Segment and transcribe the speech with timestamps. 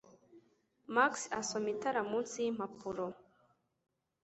[0.95, 3.05] Max asoma itara munsi yimpapuro